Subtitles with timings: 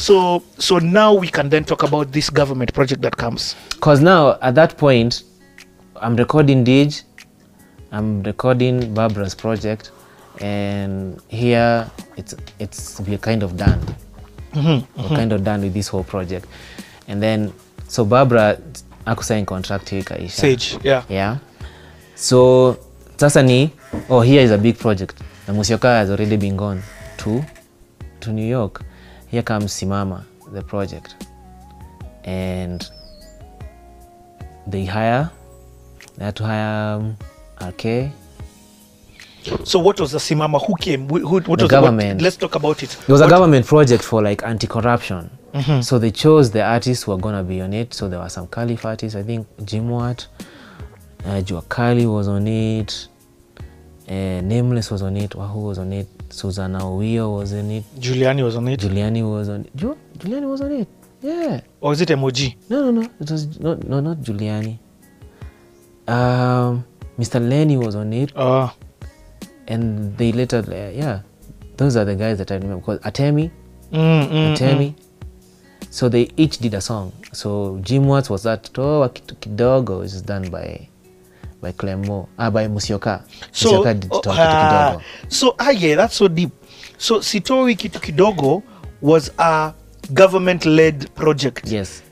[0.00, 4.38] so so now we can then talk about this government project that comes Because now
[4.40, 5.22] at that point,
[5.96, 7.02] I'm recording Dij,
[7.92, 9.90] I'm recording Barbara's project,
[10.40, 13.80] and here it's it's we're kind of done.
[14.54, 16.46] We're kind of done with this whole project,
[17.08, 17.52] and then
[17.88, 18.56] so Barbara
[19.06, 20.30] akusain contract ikaisha.
[20.30, 21.38] sage yeah Yeah.
[22.16, 22.76] So
[23.16, 23.72] sasa ni
[24.08, 25.20] oh here is a big project.
[25.48, 26.82] Na Musyoka has already been gone
[27.18, 27.44] to
[28.20, 28.82] to New York.
[29.30, 31.14] Here comes Simama, the project.
[32.24, 32.88] And
[34.66, 35.30] they hire
[36.16, 37.16] they had to hire um,
[37.66, 38.10] RK.
[39.64, 42.54] so what was the simama who came who, who, what The was what- let's talk
[42.56, 45.30] about it It was a government project for like anti-corruption.
[45.82, 47.92] So they chose the artists who are gonna be on it.
[47.94, 50.26] So there were some Caliph artists, I think Jimwat,
[51.24, 53.08] uh, juakali was on it,
[54.08, 58.42] uh, Nameless was on it, Wahoo was on it, Susanna Owio was in it, Giuliani
[58.44, 59.76] was on it Giuliani was on it.
[59.76, 60.88] Ju- Giuliani was on it.
[61.22, 61.60] Yeah.
[61.80, 63.08] or is it emoji No, no, no.
[63.20, 64.78] It was not no not Giuliani.
[66.08, 66.84] Um,
[67.18, 67.40] Mr.
[67.46, 68.70] Lenny was on it, uh,
[69.68, 71.20] and they later, uh, yeah,
[71.76, 72.76] those are the guys that I remember.
[72.80, 73.50] Because Atemi,
[73.92, 74.94] mm, mm, Atemi.
[75.90, 77.12] So they each did a song.
[77.32, 80.88] So Jim Watts was that Toa Kitu Kidogo is done by
[81.60, 83.22] by Clemo, ah, by Musyoka.
[83.52, 85.02] so Musyoka did oh, Kitu ah, Kidogo.
[85.32, 86.50] so ah yeah that's so deep
[86.98, 88.62] so sitoi kitu kidogo
[89.02, 89.72] was a
[90.12, 92.02] government led project Yes.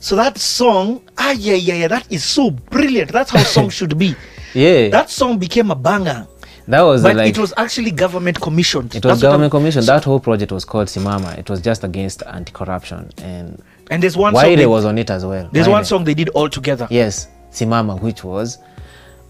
[0.00, 3.96] so that song ah yeah yeah yeah that is so brilliant that's how song should
[3.98, 4.14] be
[4.54, 4.88] Yeah.
[4.90, 6.26] that song became a banger
[6.68, 9.84] that was but like it was actually government commissioned it was That's government commission.
[9.84, 11.36] That whole project was called Simama.
[11.36, 15.24] It was just against anti-corruption and and there's one song they, was on it as
[15.26, 15.48] well.
[15.52, 18.58] there's one song they did all together Yes, Simama, which was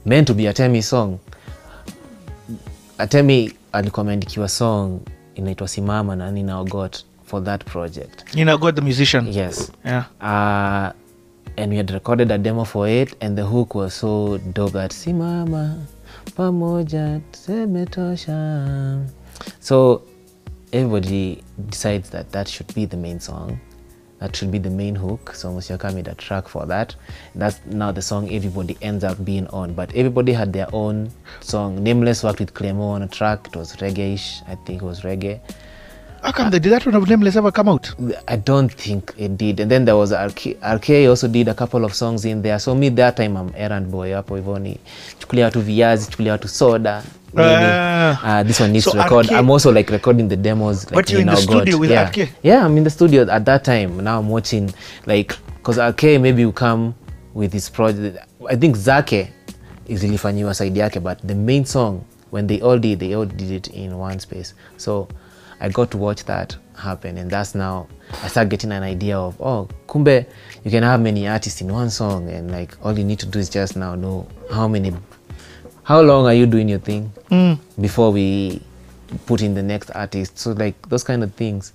[0.05, 1.19] meant to be a Temi song.
[2.99, 5.01] Atemi alikuwa ameandikiwa song
[5.35, 8.35] inaitwa Simama na Nina Ogot for that project.
[8.35, 9.73] Nina Ogot the musician Yes.
[9.85, 10.93] yeah Uh,
[11.57, 14.93] and we had recorded a demo for it and the hook was so dope that
[14.93, 15.77] Simama
[16.37, 19.07] pamoja semetosha.
[19.61, 20.03] So
[20.73, 23.59] everybody decides that that should be the main song.
[24.23, 25.35] That should be the main hook.
[25.35, 26.95] So Musyoka made a track for that.
[27.35, 29.75] That's now the song everybody ends up being on.
[29.75, 31.11] But everybody had their own
[31.41, 31.83] song.
[31.83, 33.49] Nameless worked with Clemo on a track.
[33.49, 34.43] It was reggae-ish.
[34.47, 35.41] I think it was reggae.
[36.23, 37.93] how come they did that one of nameless ever come out
[38.29, 39.59] I don't think it did.
[39.59, 42.61] And then there was RK, RK also did a couple of songs in there.
[42.61, 44.79] So me that time I'm errand boy hapo hivyo ni
[45.19, 47.03] chukulia watu viazi, chukulia watu soda.
[47.37, 48.39] Ah.
[48.41, 49.27] Uh, this one needs So to record.
[49.27, 50.85] RK I'm also like recording the demos.
[50.87, 52.09] Like But you're in the studio got- with yeah.
[52.09, 52.29] RK?
[52.43, 53.99] Yeah, I'm in the studio at that time.
[54.05, 54.73] Now I'm watching
[55.07, 56.95] like because RK maybe will come
[57.35, 58.19] with his project.
[58.49, 59.29] I think Zake
[59.89, 63.51] is ilifanyiwa side yake, but the main song when they all did, they all did
[63.51, 64.55] it in one space.
[64.77, 65.09] So
[65.61, 67.87] I got to watch that happen, and that's now
[68.25, 70.27] I start getting an idea of oh, kumbe
[70.65, 73.39] you can have many artists in one song, and like all you need to do
[73.39, 74.93] is just now know how many,
[75.85, 77.11] how long are you doing your thing
[77.81, 78.61] before we
[79.27, 80.39] put in the next artist.
[80.39, 81.73] So like those kind of things.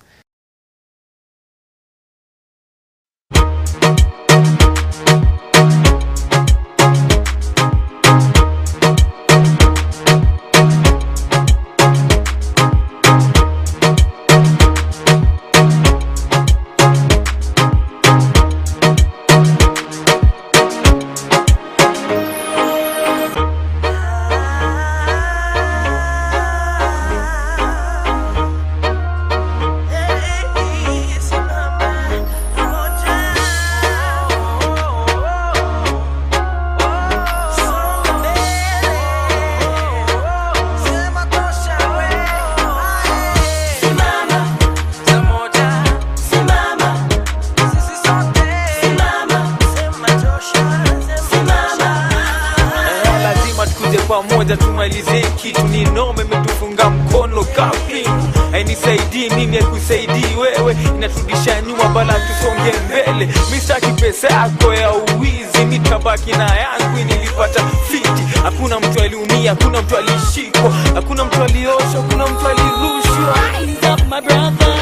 [55.52, 58.08] Tumalizie kitu ni nome imetufunga mkono kapi.
[58.52, 60.76] Ainisaidii mimi akusaidii wewe.
[60.96, 63.28] Inaturudisha nyuma bala tusonge mbele.
[63.50, 67.60] Mistaki pesa yako ya uwizi mitabaki na yangu nilipata
[67.90, 68.38] fiti.
[68.42, 73.34] Hakuna mtu aliumia hakuna mtu alishikwa hakuna mtu aliosha hakuna mtu alirushwa.
[73.60, 74.74] Rise up, my brother.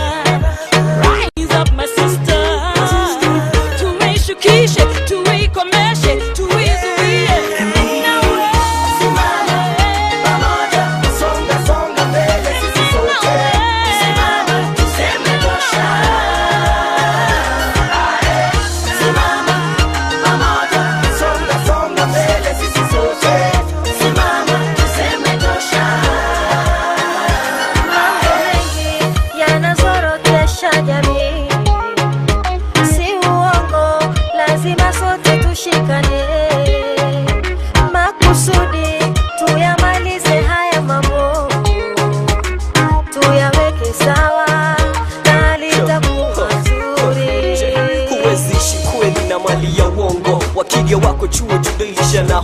[1.02, 2.62] Rise up, my sister.
[3.78, 4.75] Tumeishukishe,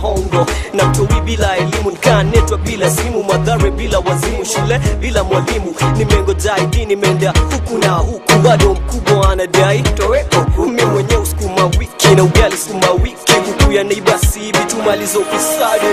[0.07, 0.45] hongo.
[0.73, 5.75] Na mtowi bila elimu nikaanetwa bila simu madhare bila wazimu shule bila mwalimu.
[5.97, 8.33] Nimengojaidi nimeenda huku na huku.
[8.43, 13.33] Bado mkubwa anadai toweko mi mwenyewe sukuma wiki na ugali sukuma wiki.
[13.45, 15.85] Huku ya neiba sibi tumaliza ufisadi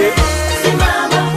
[0.63, 1.30] Simama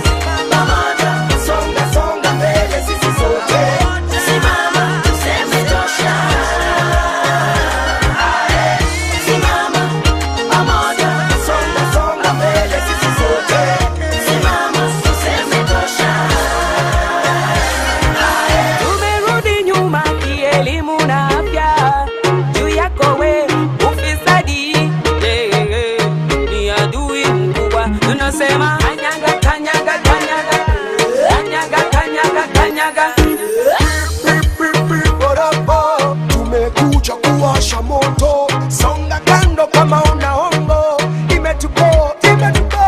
[37.44, 40.98] kuwasha moto, songa kando kama una hongo,
[41.36, 41.86] imetupo
[42.24, 42.84] imetupo,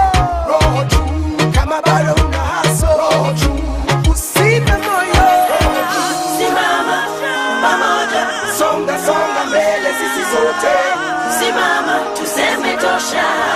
[0.48, 5.28] roho juu kama bado una haso, roho juu usipe moyo,
[6.38, 7.00] Simama
[7.62, 8.24] pamoja,
[8.58, 10.76] songa songa mbele sisi sote,
[11.40, 13.55] simama tuseme tosha.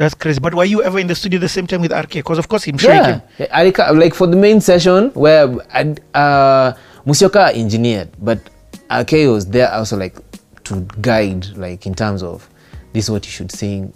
[0.00, 0.40] That's crazy.
[0.40, 2.12] But were you ever in the studio the same time with RK?
[2.24, 3.20] Because of course I'm sure yeah,
[3.52, 6.72] I, like for the main session where I, uh,
[7.04, 8.38] Musioka engineered, but
[8.90, 10.16] RK was there also like
[10.64, 12.48] to guide, like in terms of
[12.94, 13.92] this is what you should sing,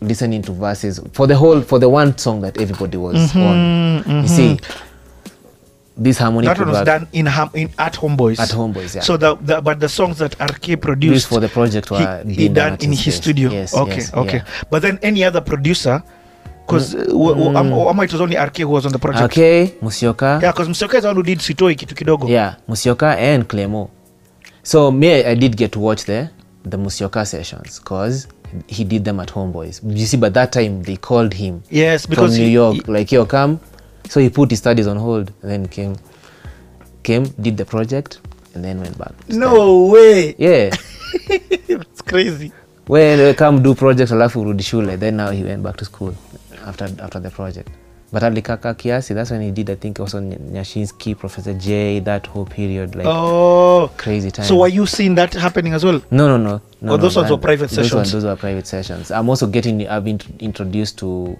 [0.00, 4.02] listening to verses for the whole for the one song that everybody was on.
[4.22, 4.58] You see,
[6.00, 8.38] this harmony that one was done in, ham- in at Homeboys.
[8.40, 8.94] at Homeboys.
[8.94, 9.02] Yeah.
[9.02, 12.34] So the, the but the songs that RK produced Used for the project were he,
[12.34, 13.50] he done in his his studio.
[13.52, 14.36] Yes, okay, yes, okay.
[14.38, 14.64] yeah.
[14.70, 16.02] But then any other producer,
[16.66, 19.24] because mm, w- w- um, um, it was only RK who was on the project.
[19.32, 22.28] Okay, Musioka, Yeah, because Musioka is the one who did Sitoi kitu kidogo.
[22.28, 23.90] yeah musioka and clemo
[24.62, 26.30] so me i did get to watch the
[26.64, 28.28] the musioka sessions because
[28.68, 32.30] he did them at homeboys you see by that time they called him Yes, from
[32.30, 33.58] new york he- like yo come
[34.08, 35.96] so he put his studies on hold and then came
[37.02, 38.20] came did the project
[38.54, 39.12] and then went back.
[39.28, 40.34] No way.
[40.38, 40.70] yeah
[41.28, 42.52] it's crazy.
[42.88, 46.14] well come do project alafu urudi shule then now he went back to school
[46.66, 47.68] after after the project
[48.12, 52.26] but alikaka kiasi that's when he did i think also Ny- nyashinsky professor j that
[52.28, 53.88] whole period like Oh.
[53.96, 56.00] crazy time So were you seeing that happening as well?
[56.10, 56.60] No, no, no.
[56.82, 57.94] no Oh, those no, ones were private those sessions.
[57.94, 59.10] One, those were private sessions.
[59.10, 59.86] I'm also getting.
[59.88, 61.36] I've been introduced to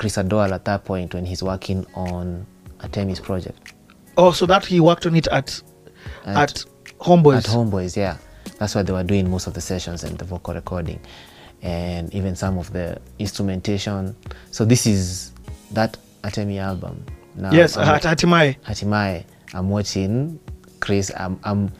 [0.00, 2.46] Chris Adol at that point when he's working on
[2.80, 3.74] Artemis project
[4.16, 5.60] Oh, so that he worked on it at
[6.24, 6.64] at, At-
[6.98, 7.36] Homeboys.
[7.36, 7.96] at Homeboys.
[7.96, 8.16] Yeah,
[8.58, 10.98] that's why they were doing most of the sessions and the vocal recording,
[11.62, 14.16] and even some of the instrumentation.
[14.50, 15.32] So this is
[15.72, 17.04] that Atemi album.
[17.36, 18.58] Now Yes, I'm- at Hatimaye.
[18.60, 19.24] Hatimaye,
[19.54, 20.40] I'm watching
[20.80, 21.10] Chris.
[21.16, 21.70] I'm, I'm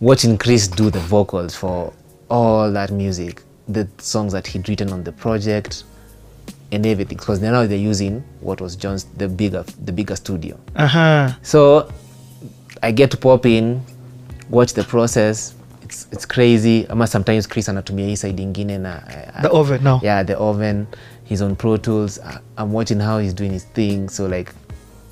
[0.00, 1.92] watching Chris do the vocals for
[2.30, 5.84] all that music, the songs that he'd written on the project,
[6.72, 7.16] and everything.
[7.18, 10.56] Because now they're using what was John's the bigger the bigger studio.
[10.76, 11.32] Uh-huh.
[11.42, 11.88] So
[12.82, 13.80] I get to pop in,
[14.50, 15.54] watch the process.
[15.82, 19.00] It's, it's crazy ama sometimes chris anatumia hii side ingine na
[19.42, 20.00] The oven now.
[20.02, 20.86] yeah the oven
[21.24, 24.52] he's on pro tools I- i'm watching how he's doing his thing so like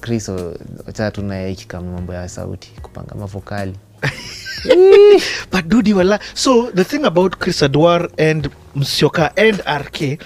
[0.00, 0.54] chris oh,
[0.86, 3.74] wacha tu naye ikikam mambo ya sauti kupanga mavokali
[5.50, 10.20] But dude, wala so the thing about Chris Adwar and Msioka and RK,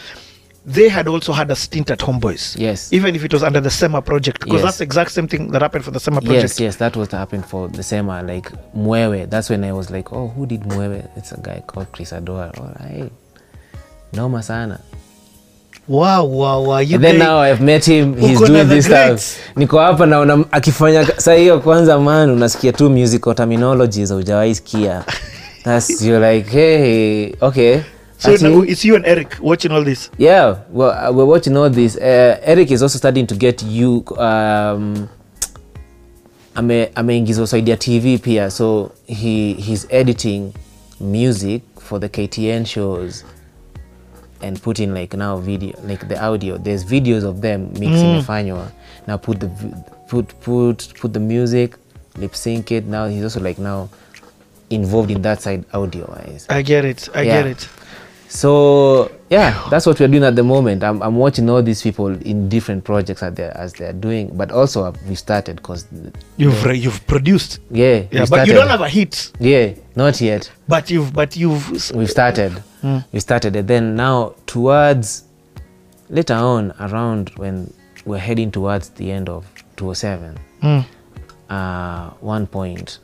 [0.67, 2.57] they had also had a stint at Homeboys.
[2.59, 2.93] Yes.
[2.93, 4.63] Even if it was under the SEMA project, because Yes.
[4.65, 6.43] that's the exact same thing that happened for the SEMA project.
[6.43, 10.13] yes yes that was happened for the sema like mwewe that's when i was like
[10.13, 13.13] oh who did mwewe it's a guy called chris adora all right
[14.13, 14.79] noma sana
[15.89, 16.79] Wow, wow, wow.
[16.79, 20.45] You And then now I've met him he's doing this stuff niko hapa na una,
[20.51, 25.05] akifanya saa hiyo kwanza man unasikia tu musical terminologies haujawahi sikia
[25.65, 27.81] that's you're like hey okay
[28.23, 30.11] so now it's you and Eric watching all this.
[30.19, 34.05] yeah well uh, we're watching all this uh, eric is also starting to get you
[34.19, 35.09] um,
[36.57, 40.53] ame ameingizwa side ya tv pia so he he's editing
[41.01, 43.25] music for the ktn shows
[44.41, 48.69] and putting like now video like the audio there's videos of them mixing imefanywa
[49.07, 49.49] now put the
[50.09, 51.77] put put put the music
[52.19, 53.89] lip sync it now he's also like now
[54.71, 57.09] involved in that side audio wise I get it.
[57.15, 57.43] I Yeah.
[57.43, 57.69] get it.
[58.33, 62.07] So yeah that's what we're doing at the moment i'm, I'm watching all these people
[62.07, 65.87] in different projects as they're, as they're doing but also we started because
[66.39, 67.61] You've re- you've produced.
[67.71, 68.47] yeah Yeah, but started.
[68.49, 69.33] you don't have a hit.
[69.39, 72.63] yeah not yet But you've but you've we've started
[73.13, 75.25] we started and then now towards
[76.09, 77.71] later on around when
[78.07, 79.45] we're heading towards the end of
[79.77, 80.85] 207 Mm.
[81.51, 82.99] uh, one point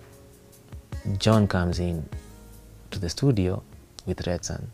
[1.18, 2.08] john comes in
[2.90, 3.62] to the studio
[4.06, 4.70] with red sun